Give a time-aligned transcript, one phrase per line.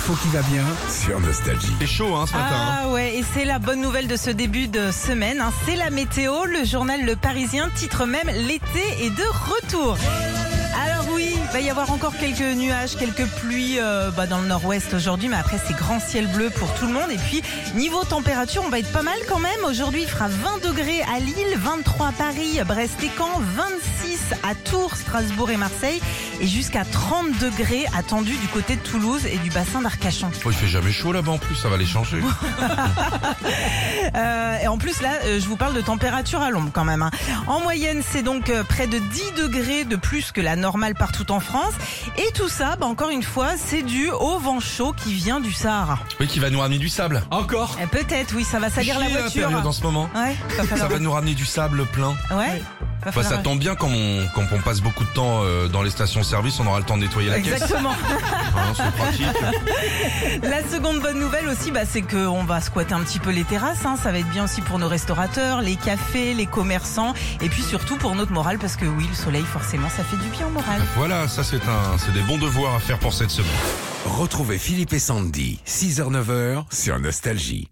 [0.00, 0.64] l'info qui va bien.
[0.88, 1.72] sur Nostalgie.
[1.80, 2.46] C'est chaud hein, ce matin.
[2.56, 2.78] hein.
[2.84, 5.40] Ah ouais, et c'est la bonne nouvelle de ce début de semaine.
[5.42, 5.52] hein.
[5.66, 6.44] C'est la météo.
[6.46, 9.98] Le journal Le Parisien titre même L'été est de retour.
[11.50, 15.28] Il va y avoir encore quelques nuages, quelques pluies euh, bah, dans le nord-ouest aujourd'hui,
[15.28, 17.10] mais après c'est grand ciel bleu pour tout le monde.
[17.10, 17.42] Et puis
[17.74, 19.64] niveau température, on va être pas mal quand même.
[19.66, 24.54] Aujourd'hui, il fera 20 degrés à Lille, 23 à Paris, Brest et Caen, 26 à
[24.54, 26.00] Tours, Strasbourg et Marseille,
[26.40, 30.30] et jusqu'à 30 degrés attendus du côté de Toulouse et du bassin d'Arcachon.
[30.44, 32.20] Oh, il fait jamais chaud là-bas en plus, ça va les changer.
[34.16, 37.02] Euh, et en plus là, euh, je vous parle de température à l'ombre quand même.
[37.02, 37.10] hein.
[37.46, 41.38] En moyenne, c'est donc près de 10 degrés de plus que la normale partout en
[41.40, 41.74] France.
[42.18, 45.52] Et tout ça, bah, encore une fois, c'est dû au vent chaud qui vient du
[45.52, 45.98] Sahara.
[46.20, 47.22] Oui, qui va nous ramener du sable.
[47.30, 49.48] Encore Et Peut-être, oui, ça va salir la voiture.
[49.48, 50.08] période en ce moment.
[50.14, 50.36] Ouais,
[50.76, 52.14] Ça va nous ramener du sable plein.
[52.30, 52.62] Ouais.
[53.06, 55.90] Enfin, ça tombe bien quand on, quand on passe beaucoup de temps euh, dans les
[55.90, 57.54] stations-service, on aura le temps de nettoyer la caisse.
[57.62, 57.92] Exactement.
[58.52, 58.72] Hein.
[60.42, 63.84] La seconde bonne nouvelle aussi, bah, c'est qu'on va squatter un petit peu les terrasses.
[63.84, 63.96] hein.
[64.02, 67.96] Ça va être bien aussi pour nos restaurateurs, les cafés, les commerçants, et puis surtout
[67.96, 70.80] pour notre morale, parce que oui, le soleil, forcément, ça fait du bien au moral.
[70.96, 73.50] Voilà, ça c'est un, c'est des bons devoirs à faire pour cette semaine.
[74.06, 77.68] Retrouvez Philippe et Sandy, 6h-9h sur Nostalgie.